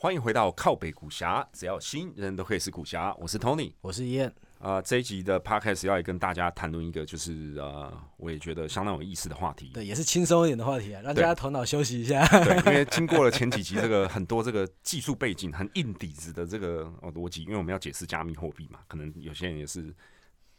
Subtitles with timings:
[0.00, 3.12] 欢迎回到靠北古侠，只要新人都可以是古侠。
[3.18, 4.32] 我是 Tony，我是燕。
[4.58, 9.70] 啊，这一集的 Podcast 要来跟大家谈论一个，就是呃，我也觉得相当有意思的话题。
[9.72, 12.26] 对，也是轻松一点的话题啊，让大家头脑休息一下。
[12.26, 19.94] 对， 因为经过了前几集这个很多这个技术背景很硬底子的这个哦逻辑，因为我们要解释加密货币嘛，可能有些人也是。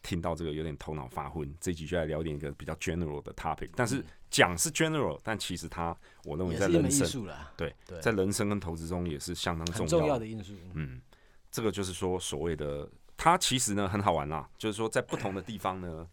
[0.01, 3.69] 听到这个有点头脑发昏，这集就来聊点一个比较 general 的 topic。
[3.75, 5.93] 但是讲是 general，但其实它
[6.23, 10.53] 我认为在人生对在人生跟投资中也是相当重要的因素。
[10.73, 11.01] 嗯，
[11.51, 12.89] 这个就是说所谓的
[13.21, 16.07] 它其实呢很好玩啦，就是说在不同的地方呢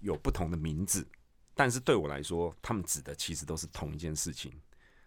[0.00, 1.08] 有不同的名字，
[1.54, 4.52] 但是对我来说，他们指的其实都是同一件事情。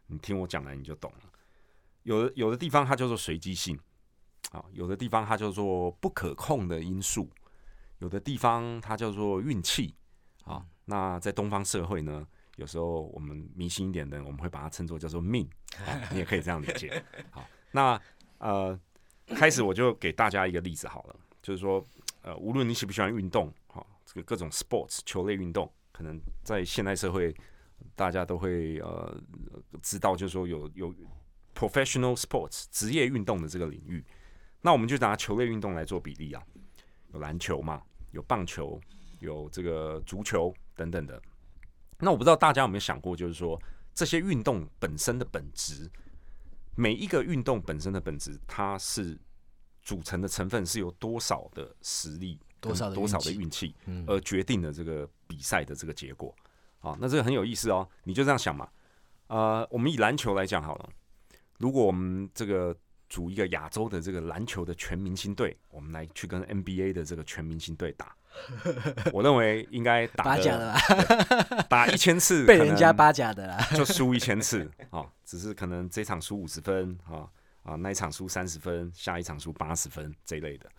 [0.07, 1.29] 你听我讲来你就懂了。
[2.01, 3.79] 有的有的地方它叫做随机性
[4.51, 7.29] 啊，有的地方它叫做不可控的因素。
[7.99, 9.93] 有的地方它叫做运气
[10.45, 15.47] 啊，那在东方社会呢，有时候我们迷信一点的，我们会把它称作叫做命，
[16.11, 17.05] 你也可以这样理解。
[17.29, 18.01] 好，那
[18.39, 18.77] 呃，
[19.27, 21.88] 开始我就给大家一个例子好了，就是说，
[22.23, 27.35] 呃，无论你喜不喜欢运动，哈，这个各种 sports 球类运动，可能在现代社会
[27.95, 29.16] 大家都会呃
[29.83, 30.91] 知道，就是说有有
[31.53, 34.03] professional sports 职业运动的这个领域，
[34.61, 36.41] 那我们就拿球类运动来做比例啊，
[37.13, 37.83] 有篮球嘛。
[38.13, 38.80] 有棒球，
[39.22, 41.19] 有这个足球等等的。
[41.97, 43.59] 那我不知道大家有没有想过，就是说
[43.91, 45.89] 这些运动本身的本质，
[46.75, 49.19] 每一个运动本身的本质，它是
[49.83, 53.75] 组成的成分是有多少的实力、多少多少的运气
[54.07, 56.33] 而决定了这个比赛的这个结果。
[56.81, 57.87] 啊，那这个很有意思哦。
[58.03, 58.67] 你就这样想嘛。
[59.27, 60.89] 呃，我们以篮球来讲好了，
[61.57, 62.75] 如果我们这个。
[63.09, 68.16] 组一个亚洲的这个篮球的全明星队，我们来去跟 NBA 的这个全明星队打。
[69.11, 70.79] 我认为应该打 八甲的啦，
[71.69, 75.05] 打一千次 被人家八甲的啦，就输一千次啊。
[75.23, 77.29] 只是可能这场输五十分啊
[77.63, 80.72] 啊，那一场输三十分，下一场输八十分这一类的。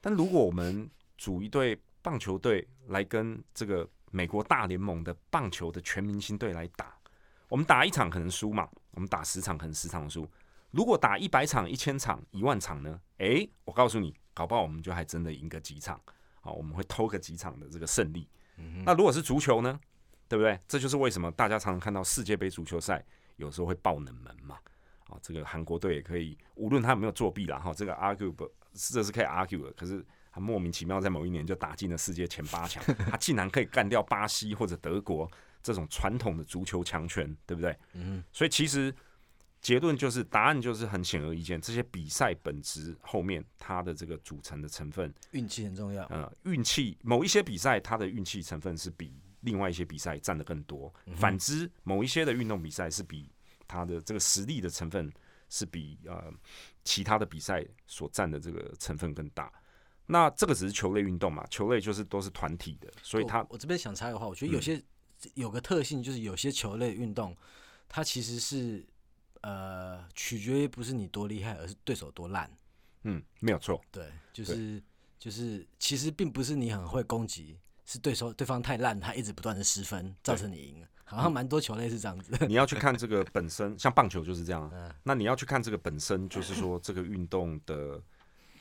[0.00, 6.96] 但如果我们组一队棒球队来跟这个美国大联盟的棒球的全明星队来打，
[7.48, 10.28] 我们打一场可能输嘛，我们打十场可能十场输。
[10.70, 13.00] 如果打一百场、一千场、一万场呢？
[13.18, 16.00] 诶，我告诉你，搞不好我们就还真的赢个几场，
[16.40, 18.28] 好，我们会偷个几场的这个胜利。
[18.84, 19.78] 那如果是足球呢？
[20.28, 20.58] 对不对？
[20.68, 23.04] 这就是为什么大家常常看到世界杯足球赛
[23.34, 24.56] 有时候会爆冷门嘛。
[25.10, 29.72] 啊，这个韩国队也可以，无论他有没有作弊啦，哈，这个 argue 不，这是可以 argue 的。
[29.72, 35.30] 可是他莫名其妙在某一年就打进了世界前八强，他竟然可以干掉巴西或者德国
[35.62, 37.76] 这种传统的足球强权，对不对？
[37.94, 38.94] 嗯，所以其实。
[39.62, 41.60] 结论就是，答案就是很显而易见。
[41.60, 46.02] 这些比赛本质后面，它的这个组成的成分，运气很重要。
[46.06, 50.90] 呃，运气某一些比赛，它的运气成分是比另外一些比赛占的更多。
[51.14, 53.30] 反之，某一些的运动比赛是比
[53.70, 55.12] 它的这个实力的成分
[55.48, 56.32] 是比呃
[56.82, 59.52] 其他的比赛所占的这个成分更大。
[60.06, 61.46] 那这个只是球类运动嘛？
[61.48, 64.82] 球类就是都是团体的，所以它我这边想插的话，我觉得有些
[65.34, 67.36] 有个特性，就是有些球类运动，
[67.88, 68.84] 它其实是。
[69.42, 72.50] 呃，取决于不是你多厉害，而是对手多烂。
[73.04, 73.80] 嗯，没有错。
[73.90, 74.82] 对，就是
[75.18, 77.58] 就是，其实并不是你很会攻击，
[77.90, 80.86] 是对手对方太烂，他一直不断的失分，造成你赢了。
[81.04, 82.46] 好像蛮多球类是这样子。
[82.46, 84.72] 你要去看这个本身，像棒球就是这样。
[85.02, 88.00] 那你要去看这个本身，就是说这个运动的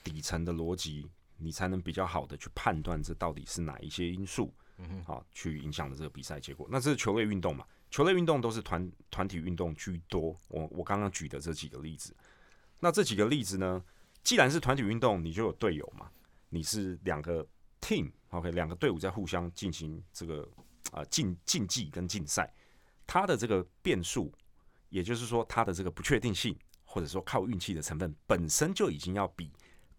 [0.03, 1.07] 底层的逻辑，
[1.37, 6.67] 你才能比较好的去判断这到底是哪一些因素，嗯好去影响了这个比赛结果。
[6.71, 7.63] 那这是球类运动嘛？
[7.91, 12.15] 球类运动都是团团体运动居多，我我刚刚举的这几个例子，
[12.79, 13.83] 那这几个例子呢，
[14.23, 16.09] 既然是团体运动，你就有队友嘛，
[16.49, 17.47] 你是两个
[18.29, 20.47] team，OK，两个队伍在互相进行这个
[20.91, 22.53] 啊竞竞技跟竞赛，
[23.05, 24.31] 它的这个变数，
[24.89, 29.51] 也就是说它的这个不确定性，或者说靠运气的成分，本身就已经要比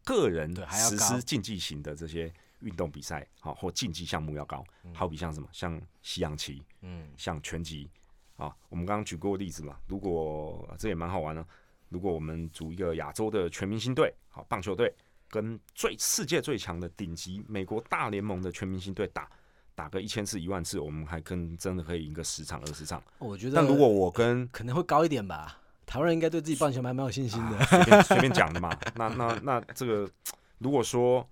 [0.04, 2.32] 个人实施竞技型的这些。
[2.60, 4.62] 运动比赛好，或竞技项目要高，
[4.92, 7.88] 好比像什么，像西洋棋，嗯，像拳击，
[8.36, 9.78] 啊，我们刚刚举过例子嘛。
[9.86, 11.42] 如果这也蛮好玩的，
[11.88, 14.94] 如果我们组一个亚洲的全明星队，好，棒球队
[15.30, 19.26] 跟最世界最强的顶级美国大联盟的全明星队打，
[19.74, 23.02] 打个一千次、一万次，我们还跟真的可以赢个十场、二十场。
[23.18, 25.58] 我觉得，但如果我跟可能会高一点吧。
[25.86, 28.76] 台湾人应该对自己棒球还蛮有信心的，随便随便讲的嘛。
[28.94, 30.10] 那那那这个，
[30.58, 31.26] 如果说。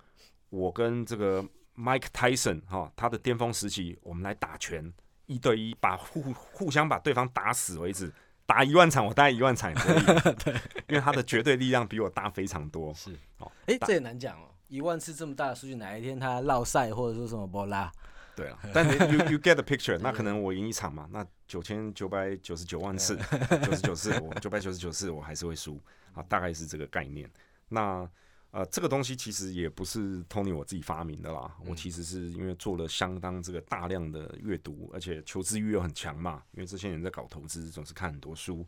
[0.51, 1.45] 我跟这个
[1.77, 4.91] Mike Tyson 哈，他的巅峰时期，我们来打拳，
[5.27, 8.11] 一对一，把互互相把对方打死为止，
[8.49, 10.03] 打一万场我大概一万场也可以，
[10.43, 10.55] 对，
[10.89, 12.95] 因为他的绝对力量比我大非常多。
[12.95, 17.93] 是，哦，哎，这也难讲哦，一万次这么大的数据，哪一天他落赛或者说什么波拉？
[18.35, 23.19] 对啊，但 you you get the picture， 那可能我赢一场嘛，那九千九百九十九万次，
[23.63, 25.79] 九十九次，我九百九十九次我还是会输，
[26.15, 27.31] 啊，大概是这个概念。
[27.69, 28.09] 那
[28.51, 38.67] 呃，这个东西其实也不是 Tony 我自己发明的啦，我其实是因为做了相当这个大量的阅读，而且求知欲又很强嘛，因为这些人在搞投资，总是看很多书，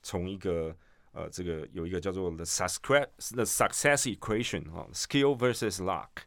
[0.00, 0.74] 从一个
[1.10, 6.22] 呃这个有一个叫做 The Success The Success Equation 哈，Skill versus Luck。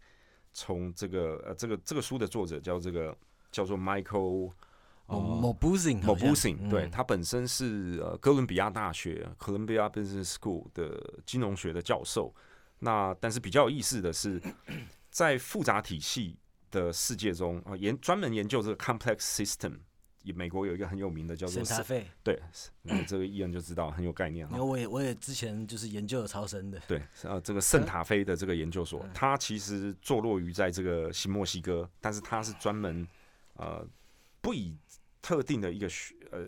[0.52, 3.18] 从这个呃，这个这个书的作者叫这个
[3.50, 4.52] 叫做 Michael
[5.08, 12.36] Mo Buzing，Mo 对他本身是呃哥伦比亚大学 Columbia Business School 的金融学的教授。
[12.80, 14.42] 那但是比较有意思的是，
[15.10, 16.38] 在复杂体系
[16.72, 19.80] 的世界中啊，研专门研究这个 complex system。
[20.36, 22.40] 美国有一个很有名的叫做圣塔菲，对，
[23.08, 24.48] 这个艺人就知道很有概念。
[24.52, 33.08] 因为我也我也之前就是研究了超声的，对，呃，这个圣塔菲的这个研究所，它其实坐落于在这个新墨西哥，但是它是专门
[33.56, 33.84] 呃
[34.40, 34.78] 不以
[35.20, 36.46] 特定的一个学呃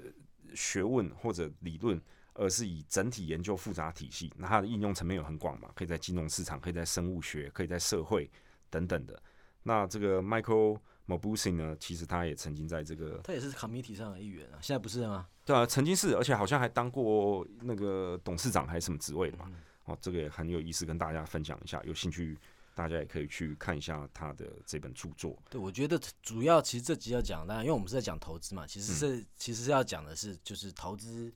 [0.54, 2.00] 学问或者理论，
[2.42, 4.34] 而是以整体研究复杂体系。
[4.38, 8.30] 那它的应用层面有很广嘛，可以在金融市场，可以在生物学，可以在社会
[8.70, 9.22] 等等的。
[9.64, 10.80] 那这个 Michael。
[11.08, 11.76] m o b u s i n 呢？
[11.78, 14.56] 其实他也曾经在这个，他也是 committee 上的一员啊。
[14.62, 15.28] 现在不是吗？
[15.44, 19.52] 对啊，曾经是，而且好像还当过那个董事长还是什么职位的嘛。
[19.86, 21.82] 哦，这个也很有意思，跟大家分享一下。
[21.84, 22.38] 有兴趣，
[22.76, 25.38] 大家也可以去看一下他的这本著作。
[25.50, 31.34] 对，我觉得主要其实这集要讲，当然，因为我们是在讲投资嘛，其实是其实是要讲的是，就是投资，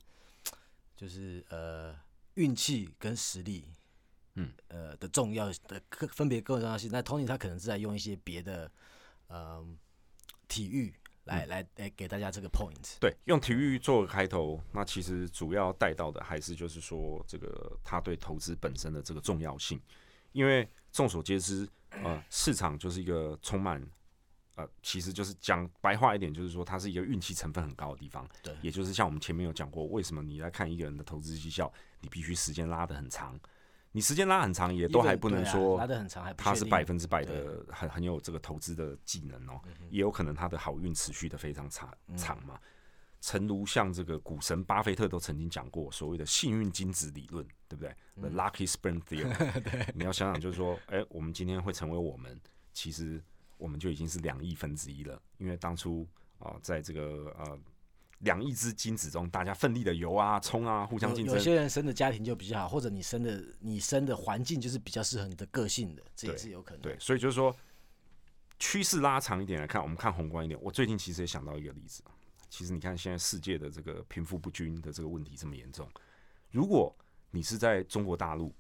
[0.96, 1.96] 就是呃
[2.36, 3.66] 运气跟实力，
[4.36, 6.90] 嗯，呃的重要的分别各种重要性。
[6.92, 8.72] 那 Tony 他可能是在用一些别的。
[9.28, 9.76] 嗯，
[10.48, 10.94] 体育
[11.24, 13.00] 来来来给大家这个 point。
[13.00, 19.82] 对，用体育做个开头，那其实主要带到的还是就是说，这个他对投资本身的这个重要性。
[20.32, 23.82] 因为众所皆知，呃，市场就是一个充满，
[24.56, 28.28] 呃，其实就是讲白话一点，就是说它是一个运气成分很高的地方。
[28.42, 31.72] 对，也就是像我们前面有讲过，为什么你在看一个人的投资绩效，
[32.02, 33.40] 你必须时间拉得很长。
[33.92, 42.60] 你时间拉很长，也都还不能说拉得很长，还他是百分之百的很很有这个投资的技能哦，也有可能他的好运持续的非常长长嘛。
[43.22, 49.34] 诚如像这个股神巴菲特都曾经讲过所谓的幸运金子理论，对不对？The lucky spring theory。
[49.96, 52.40] 你要想想，就是说，哎，我们今天会成为我们，
[52.72, 53.24] 其实
[53.58, 56.08] 我们就已经是两亿分之一了，因为当初
[56.40, 57.60] 啊，在这个呃。
[58.20, 61.36] 两亿只精子中，大家奋力的游啊、冲啊，互相竞争。
[61.36, 66.82] 有些人生的家庭就比较好，或者你生的你生的环境就是比较适合你的个性的，这也是有可能。
[66.82, 67.54] 对，所以就是说，
[68.58, 70.58] 趋势拉长一点来看，我们看宏观一点。
[70.64, 72.02] 我最近其实也想到一个例子
[72.50, 75.88] 其实你看现在世界的这个贫富不均的这个问题这么严重，
[76.52, 76.96] 如果
[77.32, 78.56] 你是在中国大陆，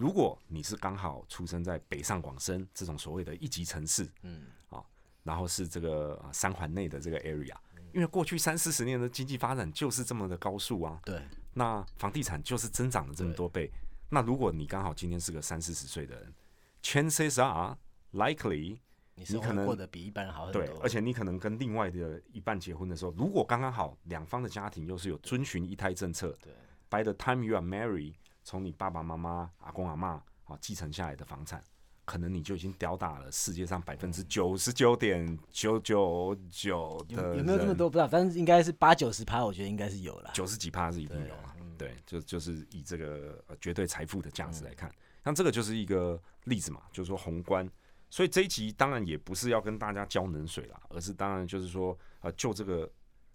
[0.00, 4.82] 如果你是刚好出生在北上广深这种所谓的一级城市，嗯，啊，
[5.22, 7.54] 然后是这个三环内的这个 area。
[7.92, 11.20] 因为过去三四十年的经济发展就是这么的高速啊，对，
[11.52, 13.70] 那房地产就是增长了这么多倍。
[14.08, 16.34] 那如果你刚好今天是个三四十岁的人
[16.82, 17.76] ，chances are
[18.12, 18.78] likely
[19.16, 20.64] 你可能过得比一般人好很多。
[20.64, 26.54] 对，而且你可能跟另外的一半结婚的时候，如果刚刚好两方的家庭又是有遵循一胎政策，对
[26.88, 28.14] ，by the time you are married，
[28.50, 31.62] 从你爸爸妈妈、阿公阿妈啊继承下来的房产。
[32.04, 40.32] 可能你就已经吊打了世界上百分之九十九点九九九的有没有这么多不知道，但是应该是八九十趴，我觉得应该是有了。
[40.34, 44.92] 九十几趴是一定有了，对，就就是以这个绝对财富的价值来看，
[45.24, 47.70] 像这个就是一个例子嘛，就是说宏观。
[48.08, 52.90] 所以这一集当然也不是要跟大家浇冷水啦，而是当然就是说，呃，就这个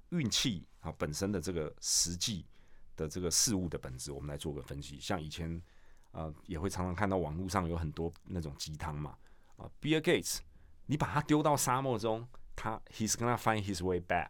[0.10, 2.46] 运气啊本身的这个实际
[2.96, 5.00] 的这个事物的本质，我们来做个分析。
[5.00, 5.62] 像以前。
[6.18, 9.18] 呃，也会常常看到网络上有很多那种鸡汤嘛，
[9.58, 10.38] 啊，Bill Gates，
[10.86, 12.26] 你把他丢到沙漠中，
[12.56, 14.30] 他 He's gonna find his way back，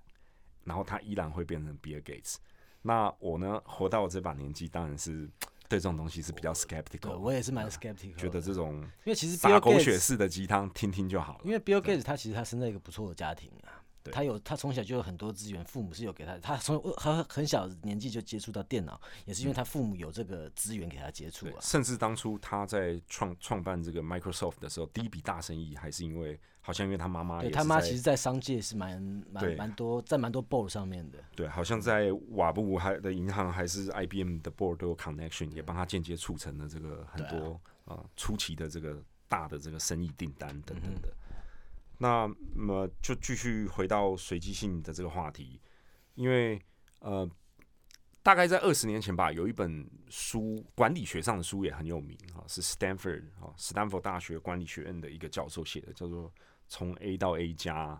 [0.63, 2.37] 然后他依然会变成 Bill Gates。
[2.81, 5.29] 那我呢，活到我这把年纪，当然是
[5.69, 7.19] 对这种东西是比较 skeptical。
[7.19, 11.41] 我也是蛮 skeptical，觉得这种因为其实打狗血式的鸡汤听听就好了。
[11.43, 13.64] 因为 Bill Gates 他其实他生在一个不错的家庭啊。
[14.11, 16.37] 他有，他从小就有很多资源，父母是有给他。
[16.37, 21.57] 他从很很小年纪就接触到电脑，也是因为他父母有这个资源给他接触啊。
[21.61, 27.41] 甚至当初他在创创办这个 Microsoft 的时候，第一笔大生意还是因为，好像因为他妈妈。
[27.41, 31.19] 对他妈其实，在商界是蛮蛮蛮多，在蛮多 board 上面的。
[31.35, 41.13] 对，好像在瓦布还的银行还是 IBM 的 board 都有 connection，也帮他间接促成了这个很多啊初期的这个大的这个生意订单等等的。
[41.97, 45.61] 那么就继续回到随机性的这个话题，
[46.15, 46.61] 因为
[46.99, 47.29] 呃，
[48.21, 56.29] 大概在二十年前吧，有一本书，管理学上的书也很有名啊，是 Stanford 啊，斯坦福大学管理学院的一个教授写的，叫做
[56.67, 57.95] 《从 A 到 A 加》，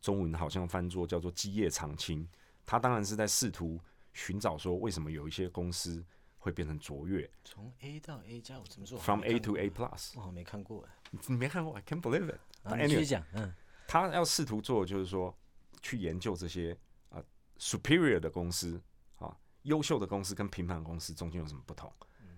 [0.00, 2.28] 中文好像翻作叫做“基业长青”。
[2.66, 3.80] 他当然是在试图
[4.12, 6.04] 寻找说，为什么有一些公司
[6.38, 7.28] 会变成卓越。
[7.42, 10.12] 从 A 到 A 加，我怎么说？From A to A plus。
[10.14, 12.38] 我没看过哎，你没看过？I can't believe it。
[12.64, 13.52] 你继续讲，嗯。
[13.86, 15.36] 他要试图做，就是说，
[15.82, 16.76] 去研究这些
[17.08, 17.20] 啊
[17.58, 18.80] ，superior 的公司
[19.16, 21.92] 啊，优秀的公司跟平凡公司中间有什么不同，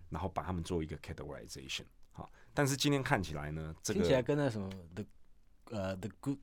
[0.09, 1.85] 然后把他们做一个 categorization。
[2.13, 5.05] 好，但是今天看起来呢，这个听起来跟那什么 the
[5.71, 6.39] 呃 the good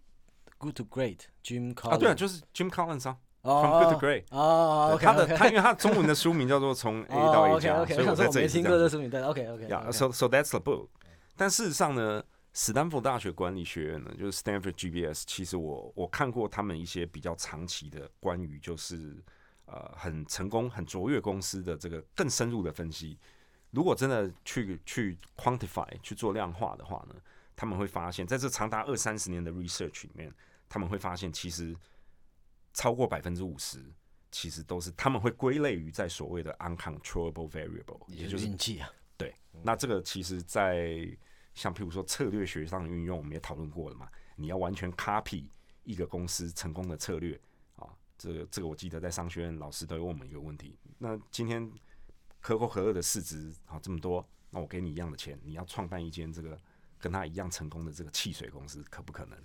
[0.59, 7.47] good to great Jim Collins 啊，对啊，就是 Jim Collins 啊，From Good to Great 哦，他的他因为他中文的书名叫做从 A 到
[7.47, 9.67] A 加，所以我在这里听过这书名，对，OK OK。
[9.67, 10.89] Yeah, so so that's the book。
[11.35, 12.23] 但事实上呢？
[12.53, 15.23] 斯坦福大学管理学院呢，就是 Stanford GBS。
[15.25, 19.23] 其实我我看过他们一些比较长期的关于就是
[19.65, 23.17] 呃很成功、很卓越公司的这个更深入的分析。
[23.71, 27.15] 如果真的去去 quantify 去做量化的话呢，
[27.55, 30.33] 他们会发现，在这长达二三十年的 research 里面，
[30.67, 31.75] 他们会发现其实
[32.73, 33.79] 超过百分之五十，
[34.31, 38.89] 其实都是他们会归类于在所谓的 uncontrollable variable，也就是运气啊。
[39.15, 41.07] 对，那这个其实，在
[41.59, 44.09] 像譬如说策略学上的运用，我们也讨论过了嘛。
[44.37, 45.49] 你要完全 copy
[45.83, 47.37] 一个公司成功的策略
[47.75, 47.83] 啊，
[48.17, 50.77] 这个这个我记得在商学院老师都有问我们一个问题。
[50.97, 51.69] 那今天
[52.39, 56.57] 可口可乐的市值啊这么多，那我给你一样的钱，你要创办一间这个
[56.97, 59.37] 跟他一样成功的这个汽水公司，可不可能？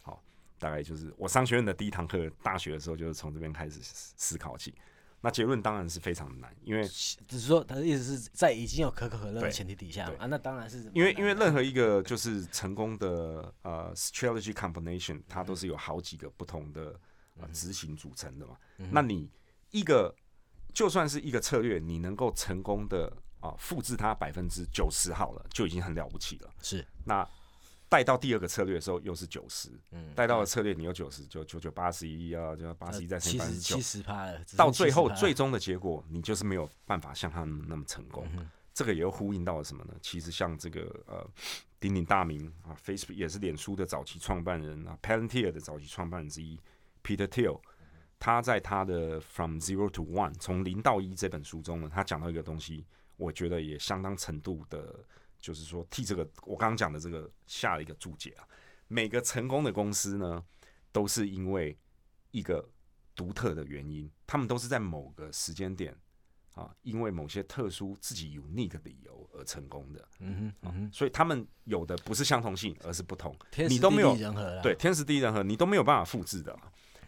[0.00, 0.22] 好，
[0.58, 4.74] 大概就是我商学院的第一堂课，大学的时候就是从这边开始思考起。
[5.20, 16.98] 那结论当然是非常的难，因为只是说他的意思是在已经有可口可乐的前提底下啊，那当然是因为因为任何一个就是成功的呃 strategy combination，它都是有好几个不同的
[17.40, 18.56] 呃执行组成的嘛。
[18.92, 19.28] 那你
[19.70, 20.14] 一个
[20.72, 26.50] 就算是一个策略，你能够成功的啊复制它百分之九十好了，就已经很了不起了。
[26.62, 27.28] 是那。
[27.88, 34.38] 带到第二个策略的时候又是九十，嗯，带到了策略你有九十，就九九八十一啊，就八十一再乘八十九，七十趴了。
[34.56, 38.28] 到最后最终的结果，你就是没有办法像他们那么成功。
[38.74, 39.94] 这个也又呼应到了什么呢？
[40.02, 41.26] 其实像这个呃
[41.80, 46.60] 鼎鼎大名啊，Facebook 也是脸书的早期创办人啊，Palantir 的早期创办人之一
[47.02, 47.58] Peter Thiel，
[48.18, 52.84] 他在他的 From Zero to One 从零到一这本书中呢，他讲到一个东西，
[53.16, 54.94] 我觉得也相当程度的。
[55.40, 58.46] 就是说，替这个我刚刚讲的这个下了一个注解啊。
[58.88, 60.42] 每个成功的公司呢，
[60.92, 61.78] 都是因为
[62.30, 62.66] 一个
[63.14, 65.94] 独特的原因，他们都是在某个时间点
[66.54, 70.08] 啊，因为某些特殊自己 unique 理由而成功的。
[70.20, 73.36] 嗯哼，嗯哼所以他们有的不是相同性，而是不同。
[73.50, 76.58] 天时地利人和对天时地利人和，你都没有办法复制的。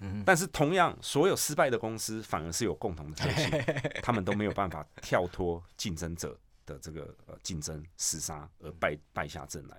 [0.03, 3.51] 嗯但是同样，所有失败的公司反而是有共同的特性，
[4.03, 6.39] 他们都没有办法跳脱竞争者。
[6.71, 9.77] 的这个呃竞争厮杀而败败下阵来，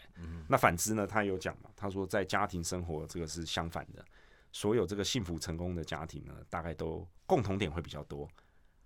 [0.50, 1.08] 那反之呢？
[1.08, 1.70] 他有讲嘛？
[1.76, 4.04] 他说在家庭生活这个是相反的，
[4.52, 8.28] 所有这个幸福成功的家庭呢，大概都共同点会比较多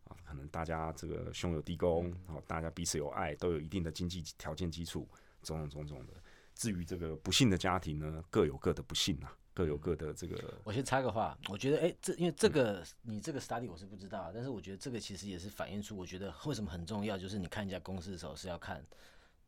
[0.04, 5.10] 啊，可能大家这个兄友弟恭，然后大家彼此有爱，都有一定的经济条件基础，
[5.42, 6.14] 种种种种的。
[6.54, 9.36] 至于这个不幸的家庭呢，各有各的不幸啊。
[9.56, 10.60] 各有各的这个。
[10.66, 18.86] 我先插个话，我觉得，哎，这因为这个你这个 study 我是不知道，但是我觉得这个其实也是反映出，我觉得为什么很重要，就是你看一家公司的时候是要看，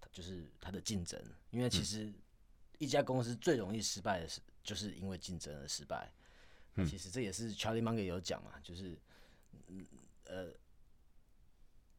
[0.09, 2.09] 就是它的竞争，因为其实
[2.77, 6.09] 一家公司最容易失败的是，就是因为竞争而失败。
[6.87, 8.97] 其实这也是 Charlie Munger 有讲嘛，就是，
[10.23, 10.53] 呃，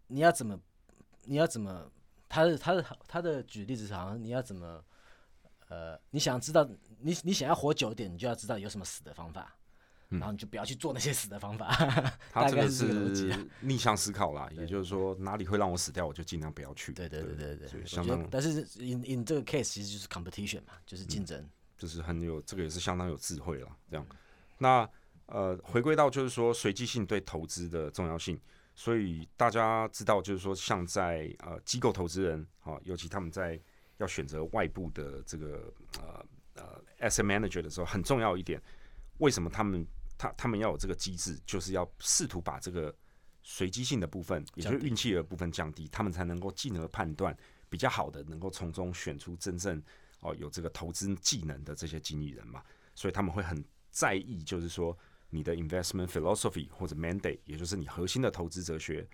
[0.07, 0.59] 你要怎么，
[1.25, 1.93] 你要怎么，
[2.27, 4.83] 他的他的他的举例子好像你要怎么。
[5.69, 6.67] 呃，你想知道
[6.99, 9.55] 你你想要活久一点，你就要知道有什么死的方法，
[10.09, 11.69] 然后你就不要去做那些死的方法。
[12.33, 16.93] 他 这个是逆向思考啦，也就是说哪里会让我死掉，我就尽量不要去。
[16.95, 18.27] 对对对对对，相当。
[18.31, 21.47] 但是 in in 这个 case 其实就是 competition 嘛，就是竞争，
[21.77, 23.69] 就是很有这个也是相当有智慧了。
[23.91, 24.07] 这样，
[24.57, 24.89] 那
[25.27, 28.41] 呃，回归到就是说随机性对投资的重要性，
[28.75, 33.61] 所以大家知道就是说像在呃机构投资人啊，尤其他们在。
[33.99, 36.25] 要选择外部的这个呃
[36.55, 38.61] 呃 asset manager 的时候，很重要一点，
[39.19, 39.87] 为什么他们
[40.17, 42.95] 他他们要有这个机制，就是要试图把这个
[43.43, 47.37] 随机性的部分，也就是运气的部分降低，他们才能够进而判断
[47.69, 49.83] 比较好的，能够从中选出真正
[50.21, 52.63] 哦有这个投资技能的这些经理人嘛。
[52.95, 54.97] 所以他们会很在意，就是说
[55.31, 59.09] 你的 investment philosophy 或者 mandate，也就是你核心的投资哲学，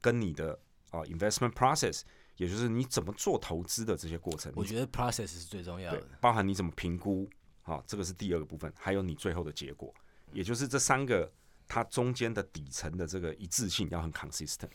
[0.00, 0.58] 跟你的
[0.90, 2.02] 啊 investment process。
[2.40, 7.28] 也就是你怎么做投资的这些过程，我觉得 process 是最重要的，包含你怎么评估
[7.64, 9.94] 啊好，这个是第二个部分，还有你最后的结果，
[10.32, 11.30] 也就是这三个
[11.68, 14.70] 它中间的底层的这个一致性要很 consistent。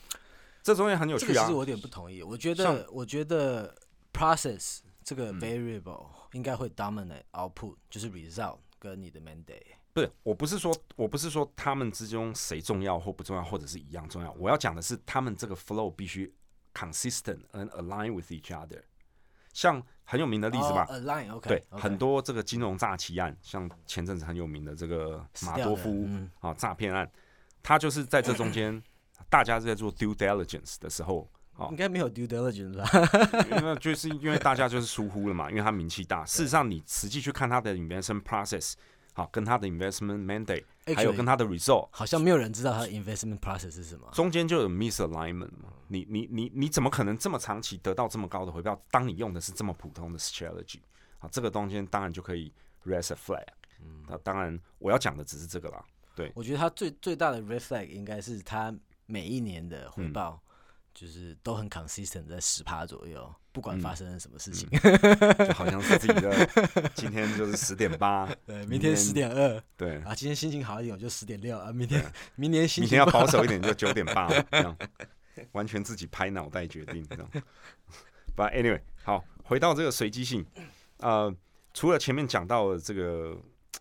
[0.61, 3.75] 这中间很有这个趣啊其实我有点不同意，我觉得我觉得
[4.13, 9.73] process 这嗯个 variable 应该会 dominate output，就是 result 跟你的 mandate。
[9.91, 14.31] 不是，我不是说，我不是说他们之中谁重要或不重要，或者是一样重要。
[14.33, 16.31] 我要讲的是，他们这个 flow 必须
[16.75, 18.81] consistent and align with each other。
[19.53, 27.09] 像很有名的例子嘛，哦，align OK，对很多这个金融诈欺案，像前阵子很有名的这个马多夫嗯啊诈骗案，
[27.63, 28.83] 他就是在这中间，
[29.29, 32.85] 大家在做 due diligence 的时候，哦应该没有 due diligence 吧？
[33.57, 36.25] 因为就是因为大家就是疏忽了嘛，因为他名气大。
[36.25, 38.73] 事实上，你实际去看他的 investment process，
[39.15, 44.07] 好，跟他的 investment mandate，还有跟他的 result，好像没有人知道他的 investment process 是什么。
[44.11, 45.71] 中间就有 misalignment 嘛。
[45.87, 48.77] 你你你你怎么可能这么长期得到这么高的回报？
[48.91, 50.79] 当你用的是这么普通的 strategy，
[51.17, 52.51] 好，这个中间当然就可以
[52.85, 53.47] raise a flag。
[53.81, 55.83] 嗯那当然，我要讲的只是这个啦。
[56.13, 58.73] 对我觉得他最最大的 red flag 应该是他
[59.05, 60.41] 每一年的回报，
[60.95, 64.67] 就是都很 consistent 在十趴左右，不管发生了什么事情。
[64.69, 71.55] 就好像是自己的今天就是十点八， 对，明天十点二对，啊，今天心情好一点我就十点六。
[71.59, 72.01] 啊，明天
[72.35, 74.75] 明年心情明天要保守一点就九点八， 这样。
[75.51, 77.29] 完全自己拍脑袋决定这样。
[78.37, 80.45] But anyway，好，回到这个随机性，
[80.99, 81.35] 呃，
[81.73, 83.37] 除了前面讲到的这个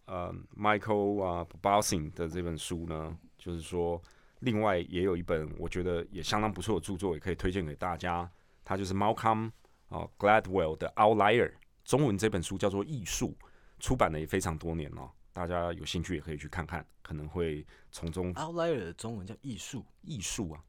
[0.06, 4.02] 呃 Michael 啊 b o s i n g 的这本书呢，就是说
[4.45, 8.31] 另外也有一本我觉得也相当不错的著作，也可以推荐给大家，
[8.65, 9.51] 它就是 Malcolm
[9.89, 11.53] 啊 Gladwell 的 Outlier，
[11.85, 13.37] 中文这本书叫做《艺术》，
[13.81, 20.63] 出版了也非常多年了、大家有兴趣也可以去看看，可能会从中 outlier 的中文叫艺术艺术啊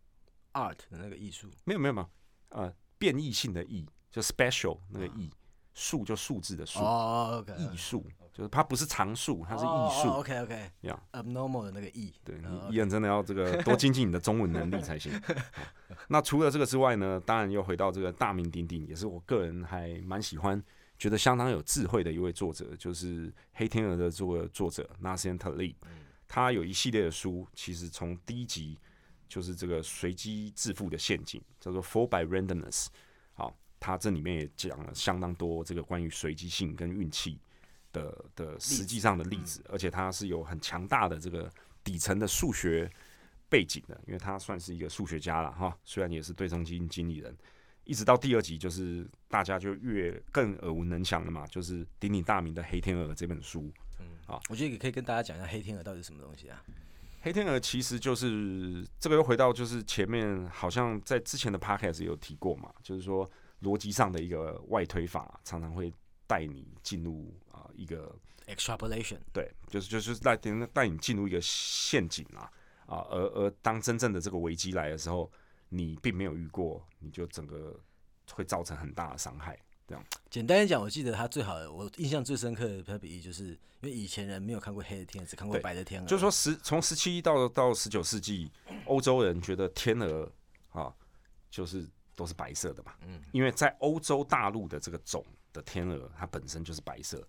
[0.54, 1.50] ，art 的那个艺术。
[1.66, 2.10] 没有没有没有，
[2.50, 5.32] 呃，变异性的异，就 special 那个异，
[5.76, 8.04] 数就数字的数，哦，OK，艺术
[8.34, 10.10] 就是它不是常数，它是艺术。
[10.10, 15.12] OK OK，呀 abnormal 的那个 e，对哦你，艺人真的要这个多精进你的中文能力才行。
[16.08, 20.64] 那除了这个之外呢，当然又回到这个大名鼎鼎，也是我个人还蛮喜欢，
[20.98, 25.76] 觉得相当有智慧的一位作者，就是《黑天鹅》的这个作者 Nassim Taleb。
[26.28, 28.80] 他有一系列的书，其实从第一集
[29.28, 32.88] 就是这个随机致富的陷阱，叫做 Fall by Randomness。
[33.86, 37.38] 好，他这里面也讲了相当多这个关于随机性跟运气
[37.94, 41.52] 的的实际上的例子，而且他是有很强大的这个
[41.84, 42.92] 底层的数学
[43.48, 47.36] 背景的，因为他算是一个数学家了哈，虽然也是对冲基金经理人。
[47.84, 53.72] 一直到第二集，就是大家就越更耳闻能详了嘛，就是鼎鼎大名的《黑天鹅》这本书。
[54.50, 56.64] 我觉得也可以跟大家讲一下黑天鹅到底是什么东西啊？
[57.22, 63.30] 黑天鹅其实就是这个又回到就是前面好像在之前的 podcast 也有提过嘛，就是说
[63.66, 65.92] 逻辑上的一个外推法，常常会
[66.28, 72.50] 带你进入啊、一个 extrapolation，对，就是就是带带你进入一个陷阱啊
[72.86, 75.30] 啊，而而当真正的这个危机来的时候，
[75.70, 77.78] 你并没有遇过，你就整个
[78.32, 79.60] 会造成很大的伤害。
[79.88, 88.52] 这样简单一讲，我记得他最好的，我印象最深刻的他比喻，就是因为以前人没有看过黑的天鹅，只看过白的天鹅，就是说十从十七到到十九世纪，
[88.86, 90.32] 欧洲人觉得天鹅
[90.72, 90.92] 啊，
[91.52, 95.24] 就是都是白色的嘛，嗯，因为在欧洲大陆的这个种
[95.54, 97.26] 的天鹅，它本身就是白色，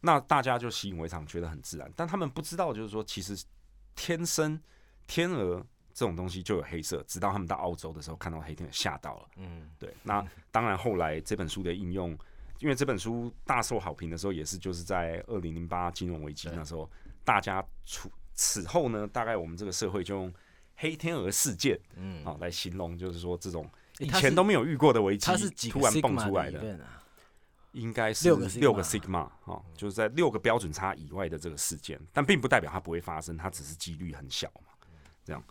[0.00, 3.36] 那大家就习以为常，觉得很自然，但他们不知道，就是说其实
[3.94, 4.60] 天生
[5.06, 9.28] 天鹅这种东西就有黑色，直到他们到澳洲的时候看到黑天鹅吓到了。
[9.36, 12.16] 嗯，对，那当然后来这本书的应用，
[12.60, 16.88] 因为这本书大受好评的时候，也是就是在二零零八金融危机那时候，
[17.24, 20.32] 大家出此后呢，大概我们这个社会就用
[20.76, 27.02] 黑天鹅事件嗯，啊来形容，就是说这种以前都没有遇过的危机它是几个突然蹦出来的，啊？
[27.72, 34.72] 应该是六个六个 sigma 啊，就是在六个标准差以外的这个事件，但并不代表它不会发生，它只是几率很小嘛。
[35.24, 35.44] 这样，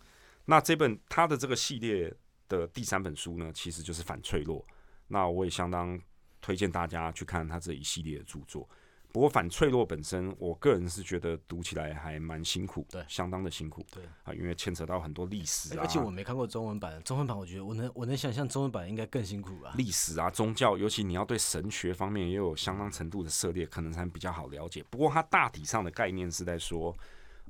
[0.44, 2.12] 那这本它的这个系列
[2.48, 4.64] 的第三本书呢，其实就是反脆弱。
[5.06, 5.98] 那我也相当
[6.40, 8.68] 推荐大家去看他这一系列的著作。
[9.10, 19.72] 不过反脆弱本身，我个人是觉得读起来还蛮辛苦，对相当的辛苦，对啊，因为牵扯到很多历史啊，而且我没看过中文版，中文版我觉得我能我能想象中文版应该更辛苦吧？
[19.76, 24.84] 历史啊、宗教，尤其你要对神学方面也有相当程度的涉猎，可能才比较好了解。
[24.90, 26.94] 不过它大体上的概念是在说，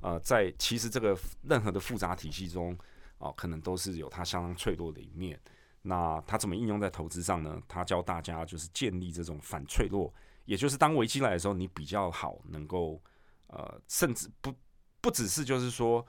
[0.01, 2.77] 呃，在其实这个任何的复杂体系中，
[3.17, 5.37] 哦、可能都是有它相当脆弱的一面。
[5.81, 7.61] 那它怎么应用在投资上呢？
[7.67, 10.13] 它教大家就是建立这种反脆弱，
[10.49, 12.99] 也就是当危机来的时候，你比较好能够
[13.45, 14.51] 呃，甚至不
[14.99, 16.03] 不只是就是说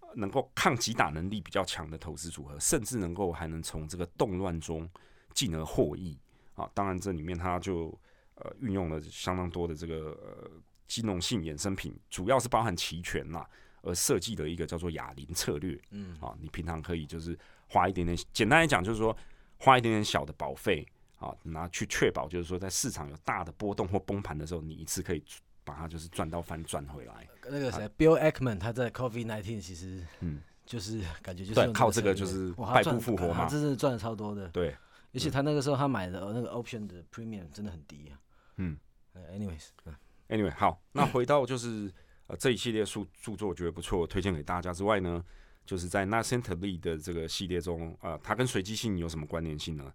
[0.00, 4.86] 呃能够抗击打能力比较强的投资组合，甚至能够还能从这个动乱中
[5.32, 6.18] 进而获益
[6.56, 6.70] 啊。
[6.74, 7.98] 当然，这里面它就
[8.34, 10.50] 呃运用了相当多的这个呃
[10.86, 13.48] 金融性衍生品，主要是包含期权啦，
[13.80, 15.80] 而设计的一个叫做哑铃策略。
[15.92, 19.16] 嗯，啊，你平常可以就是花一点点，简单来讲就是说
[19.56, 20.86] 花一点点小的保费
[21.18, 25.22] 啊，拿去确保就是说在市场有大的波动或崩盘的时候，你一次可以
[25.64, 27.28] 把它就是赚到翻赚回来。
[27.44, 30.40] 那个谁，Bill Ackman 他在 Coffee Nineteen 其实嗯。
[30.66, 34.48] 就是感觉就是靠这个就是败不复活嘛，真是赚的超多的。
[34.48, 34.76] 对，
[35.14, 38.18] 而且他那个时候他买的那个 option 的 premium 真的很低啊。
[38.56, 38.76] 嗯
[39.32, 41.88] ，anyways，anyway 好，那回到就是
[42.26, 45.24] 呃这一系列著著作，我觉得不错，推荐给大家之外呢，
[45.64, 49.92] 就是在 Nascently 的这个系列中，呃，它跟随机性有什么关联性呢？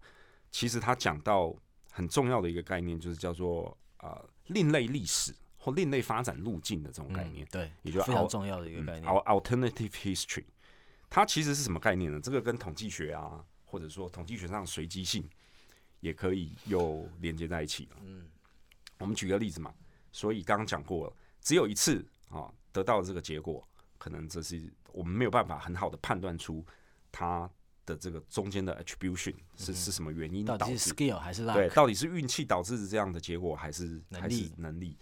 [0.52, 1.52] 其实他讲到
[1.90, 7.44] 很重要的一个概念，就是叫做呃另类历史或另类发展路径的这种概念。
[7.50, 10.44] 对，也就非常重要的一个概念，alternative history。
[11.10, 12.20] 它其实是什么概念呢？
[12.20, 15.28] 这个跟统计学啊，或者说统计学上随机性，
[16.00, 17.96] 也可以又连接在一起了。
[18.02, 18.26] 嗯，
[18.98, 19.74] 我们举个例子嘛。
[20.10, 26.62] 所以刚刚讲过了，只有一次啊，得到这个结果，可能这是我们没有办法很好的判断出
[27.10, 27.50] 它
[27.84, 34.96] 的这个中间的 attribution 是是什么原因导致 skill 还是对，到底是运气导致这样的结果，还是还是能力？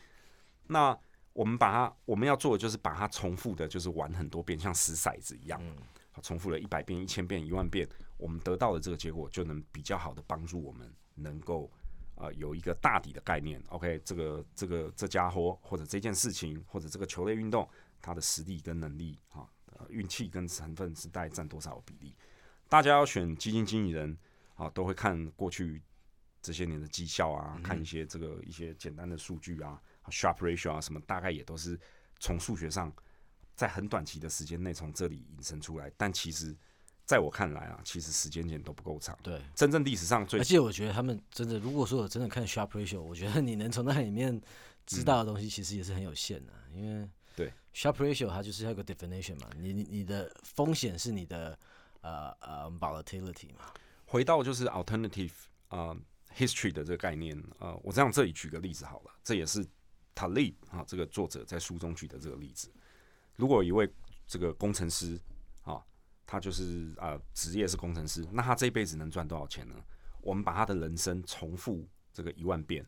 [0.67, 0.97] 那
[1.33, 5.61] 我们把它我们要做的就是把它重复的，就是玩很多遍，像掷骰子一样。
[6.23, 7.89] 重复了一百遍、一千遍、一万遍，
[8.19, 11.71] 我们得到的这个结果就能比较好的帮助我们能够
[12.17, 13.63] 呃有一个大底的概念。
[13.69, 17.67] OK，这个这个这家伙或者这件事情或者这个球类运动，
[18.03, 19.49] 它的实力跟能力啊，
[19.89, 22.15] 运气跟成分是大概占多少比例？
[22.71, 24.17] 大家要选基金经理人
[24.55, 25.83] 啊，都会看过去
[26.41, 31.79] 这些年的绩效啊，看一些这个一些简单的数据啊，Sharp Ratio 啊什么，大概也都是
[32.19, 32.91] 从数学上。
[33.57, 36.57] 在很短期的时间内从这里引申出来，但其实
[37.05, 39.19] 在我看来啊，其实时间点都不够长。
[39.23, 44.41] 对，真正历史上最，而且我觉得他们真的，如果说我真的看 sharp ratio，我觉得你能从那里面
[44.87, 46.53] 知道的东西，其实也是很有限的。
[46.73, 47.07] 因为
[47.37, 51.59] 对 sharp ratio 它就是一个 definition 嘛，你你你的风险是你的
[52.01, 53.67] 呃呃 volatility 嘛。
[54.07, 55.33] 回到就是 alternative
[55.69, 55.97] 啊
[56.37, 59.67] history 的这个概念啊，我这样这里举个例子好了，这也是
[60.15, 62.73] Talib 啊这个作者在书中举的这个例子。
[63.37, 63.89] 如果一位
[64.27, 65.19] 这个工程师
[65.63, 65.83] 啊，
[66.27, 69.75] 他就是啊职业是工程师，那他这一辈子能赚多少钱呢？
[70.21, 72.85] 我们把他的人生重复这个一万遍，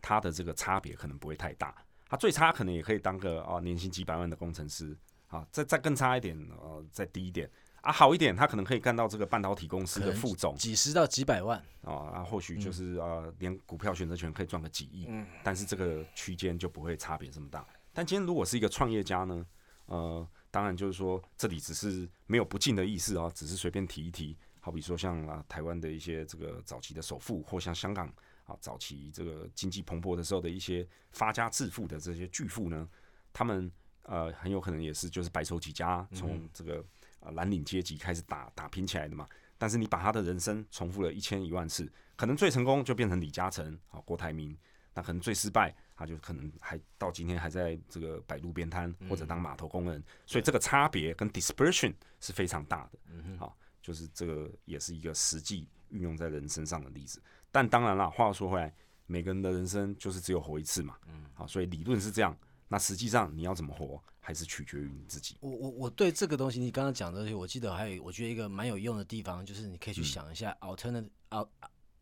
[0.00, 1.74] 他的这个差别可能不会太大。
[2.08, 4.96] 他最差可能也可以当个啊年薪几百万的工程师
[5.28, 7.50] 啊，再再更差一点呃再低一点
[7.82, 17.66] 啊好一点，他可能可以干到这个半导体公司的副总，几十到几百万啊，啊或许就是啊连股票选择权可以赚个几亿，嗯但是这个区间就不会差别这么大。
[17.92, 19.46] 但今天如果是一个创业家呢？
[19.86, 24.38] 呃，当然就是说，这里只是没有不敬的意思啊，只是随便提一提。
[24.60, 28.06] 好比说，像啊台湾的一些这个早期的首富，或像香港
[28.44, 32.88] 啊早期这个经济蓬勃的时候的一些发家致富的这些巨富呢，
[33.32, 33.70] 他们
[34.04, 36.82] 呃很有可能也是就是白手起家，从这个
[37.22, 39.26] 呃蓝领阶级开始打打拼起来的嘛。
[39.58, 44.56] 但是你把他的人生重复了一千一万次，可能最成功就变成李嘉诚啊郭台铭，
[44.92, 45.74] 那可能最失败。
[45.94, 52.98] 他就可能还到今天还在这个摆路边摊或者当码头工人，所以这个差别跟 dispersion 是非常大的。
[53.38, 57.22] 好，就是这个也是一个实际运用在人身上的例子。
[57.52, 58.74] 但当然了，话说回来，
[59.06, 60.96] 每个人的人生就是只有活一次嘛。
[61.06, 62.36] 嗯，好，所以理论是这样，
[62.72, 65.36] 那实际上你要怎么活，还是取决于你自己。
[65.40, 71.06] 我我我对这个东西，你刚刚讲的东西，我记得还有我觉得一个蛮有用的地方，就是你可以去想一下 alternative，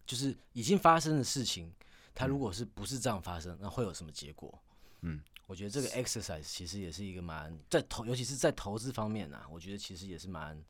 [0.07, 1.73] 就是已经发生的事情。
[2.15, 4.57] 它如果是不是这样发生，那会有什么结果？
[5.01, 10.63] 嗯，我觉得这个 exercise 其实也是一个蛮在投，尤其是在投资方面呢，我觉得其实也是蛮。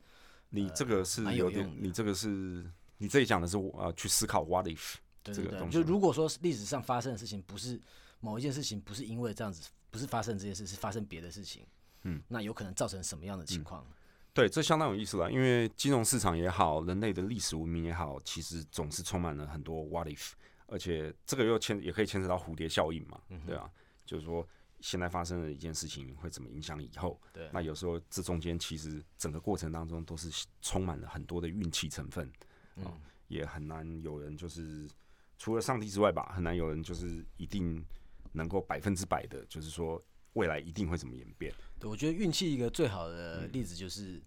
[0.49, 5.73] 你这个是有点，你这个是你这里讲的是呃，去思考 what if 这个东西。
[5.73, 7.79] 就如果说历史上发生的事情不是
[8.21, 11.65] 某一件事情，不是因为这样子，不是发生这件事，是发生别的事情，
[12.03, 13.85] 嗯，那有可能造成什么样的情况？
[14.33, 20.31] 对，这相当有意思了，因为金融市场也好，人类的历史文明也好，其实总是充满了很多 what if。
[20.67, 23.69] 而且这个又牵也可以牵扯到蝴蝶效应嘛，对啊，
[24.05, 24.47] 就是说
[24.79, 27.19] 现在发生的一件事情会怎么影响以后？
[27.33, 30.29] 对，那有时候这中间其实整个过程当中都是
[30.61, 32.31] 充满了很多的运气成分，
[32.77, 32.85] 嗯，
[33.27, 34.89] 也很难有人就是
[35.37, 37.85] 除了上帝之外吧，很难有人就是一定
[38.31, 40.01] 能够百分之百的，就是说
[40.33, 41.53] 未来一定会怎么演变。
[41.79, 44.21] 对，我觉得运气一个最好的例子就是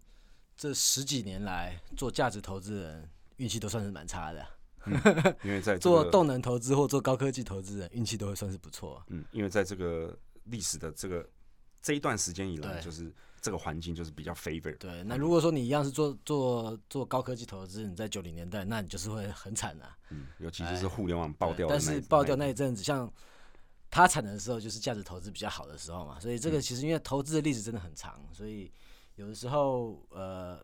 [0.57, 4.47] 这十几年来做价值投资人运气都算是蛮差的。
[5.43, 9.03] 因为在 做动能投资或做高科技投资人，运气都会算是不错。
[9.09, 10.15] 嗯，因为在这个
[10.45, 11.27] 历史的这个
[11.81, 14.77] 这一段时间以来，就是这个环境就是比较 favor。
[14.77, 19.87] 对，那如果说你一样是做做做高科技投资，你在九零年代，那你就是会很惨的。
[20.11, 23.11] 嗯，尤其就是互联网爆掉，但是爆掉那一阵子，像
[23.95, 26.19] 它产能的时候就是价值投资比较好的时候嘛。
[26.19, 28.69] 所以这个其实因为投资的历史真的很长，所以
[29.15, 30.61] 有的时候呃，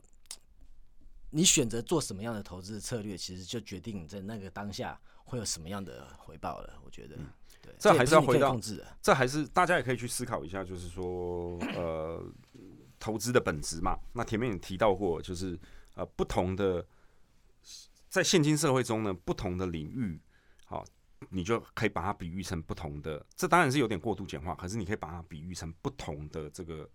[1.30, 6.74] 你选择做什么样的投资策略，其实就决定在那个当下会有什么样的回报了。
[6.84, 7.16] 我觉得，
[7.62, 8.96] 对，这还是要回到控制的。
[9.00, 12.20] 这还是大家也可以去思考一下，就是说，呃，
[12.98, 13.96] 投资的本质嘛。
[14.12, 15.56] 那前面也提到过，就是
[15.94, 16.84] 呃，不同的
[18.08, 20.29] 在现今社会中呢，不同的领域，好，
[21.28, 23.24] 你就可以把它比喻成不同的。
[23.36, 26.88] 这当然是有点过度简化，可是你可以把它比喻成不同的这个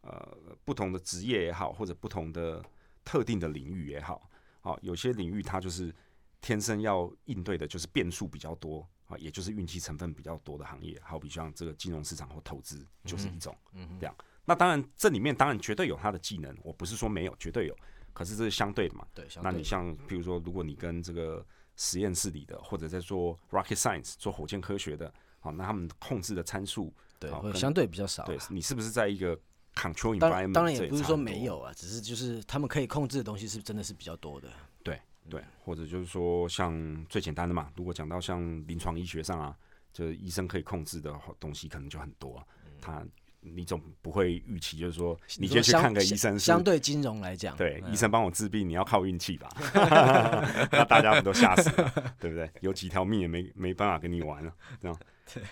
[0.00, 2.64] 呃，不同的职业也好，或者不同的
[3.04, 4.28] 特定的领域也好。
[4.60, 5.94] 好，有些领域它就是
[6.40, 8.86] 天生要应对的，就是变数比较多。
[9.08, 13.56] 啊，也就是运气成分比较多的行业，好比像这个金融市场或投资，就是一种
[13.98, 14.14] 这样。
[14.44, 17.74] 那当然，这里面当然绝对有它的技能，我不是说没有，绝对有。
[18.12, 19.06] 可是这是相对的嘛？
[19.14, 19.26] 对。
[19.42, 21.42] 那你像，比如说，如果你跟这个
[21.78, 25.10] 实验室里的，或者在做 rocket science 做火箭科学的，
[25.40, 28.26] 好，那他们控制的参数，对会，相对比较少。
[28.26, 29.34] 对你是不是在一个
[29.74, 30.52] control environment？
[30.52, 34.48] 当然也不是说没有啊，只是就是他们可以控制的东西是真的是比较多的。
[34.82, 35.00] 对。
[35.30, 39.54] 对，或者就是说，像最简单的嘛，如果讲到像临床医学上啊，
[39.92, 42.42] 就是医生可以控制的东西，可能就很多。
[42.80, 43.06] 他
[43.40, 49.48] 你总不会预期，就是说，你先去看个医生，相对金融来讲，对，医生帮我治病，你要靠运气吧？
[50.72, 52.50] 那大家不都吓死了，对不对？
[52.60, 55.00] 有几条命也没没办法跟你玩了，这样。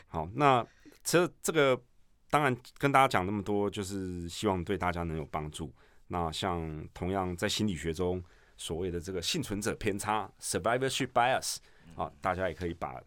[0.08, 0.66] 好，那
[1.02, 1.80] 这这个
[2.30, 5.72] 当然跟大家讲那么多，就是希望对大家能有帮助。
[6.08, 8.22] 那像同样在心理学中。
[8.58, 11.58] 所谓的这个幸存者偏差 （survivorship bias）
[11.94, 12.98] 啊，大家也可以把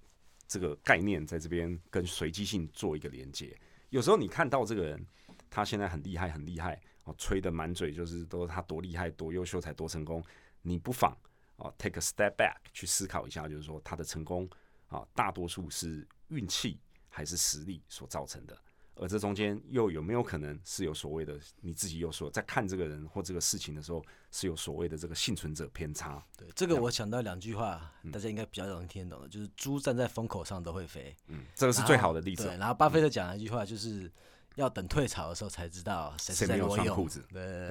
[0.47, 3.57] 这个概念在这边跟随机性做一个连接。
[3.89, 5.05] 有时候你看到这个人，
[5.49, 10.23] 他现在很厉害，很厉害哦，吹的满嘴就是都他多厉害、多优秀才多成功。
[10.61, 11.15] 你不妨
[11.55, 14.49] 哦，take a step back 去思考一下，就是说他的成功
[14.87, 18.55] 啊，大多数是运气还是实力所造成的。
[18.99, 26.21] 而这中间又有没有可能是有所谓的你自己有所在看这个人或这个事情的时候是有所谓的这个幸存者偏差？
[26.37, 31.15] 对，这个我想到两句话，大家应该比较容易听得懂的，就是猪站在风口上都会飞。
[31.27, 32.43] 嗯，这个是最好的例子。
[32.43, 34.11] 对，然后巴菲特讲了一句话，就是
[34.55, 37.25] 要等退潮的时候才知道谁没有穿裤子。
[37.31, 37.69] 对，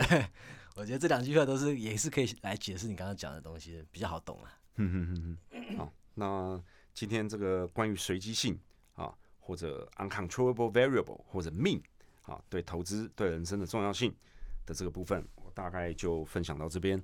[0.77, 4.53] 我觉得这两句话都是也是可以来解释你刚刚讲的东西，比较好懂啊。
[4.77, 5.77] 嗯嗯嗯嗯。
[5.77, 6.63] 好，那
[6.95, 8.78] 今天这个关于随机性啊。
[9.49, 11.83] 或者 uncontrollable variable 或者命
[12.21, 14.15] 啊，对投资对人生的重要性
[14.67, 17.03] 的这个部分，我大概就分享到这边。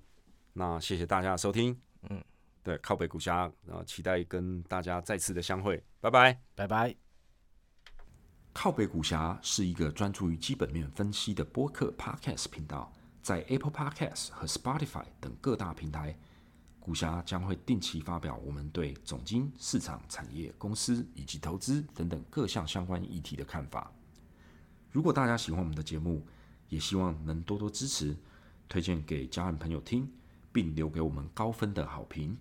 [0.52, 1.74] 那谢谢大家的收听，
[2.10, 2.22] 嗯，
[2.62, 6.94] 对，靠北股侠，然后期待跟大家再次的相会，拜拜，拜拜。
[8.52, 16.14] 靠北股侠是一个专注于基本面分析的播客 podcast 频道，在 Apple Podcast 和 Spotify 等各大平台。
[16.84, 23.90] 股侠将会定期发表我们对总经、市场、产业、公司以及投资等等各项相关议题的看法。
[24.92, 26.22] 如果大家喜欢我们的节目，
[26.68, 28.14] 也希望能多多支持，
[28.68, 30.06] 推荐给家人朋友听，
[30.52, 32.36] 并留给我们高分的好评。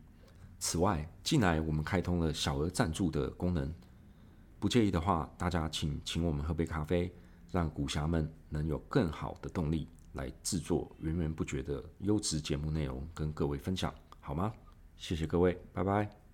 [0.60, 3.74] 此外，近来我们开通了小额赞助的功能，
[4.60, 7.10] 不介意的话，大家请请我们喝杯咖啡，
[7.50, 13.94] 让股侠们能有更好的动力来制作源源不绝的优质节目内容跟各位分享。
[14.26, 14.54] 好吗？
[14.96, 16.23] 谢谢各位，拜拜。